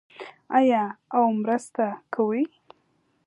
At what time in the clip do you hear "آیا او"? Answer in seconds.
0.57-1.23